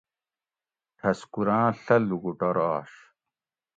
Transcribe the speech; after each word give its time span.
ٹھسکوراں 0.97 1.67
ڷہ 1.83 1.95
لوکوٹور 2.07 2.57
آش 2.71 2.91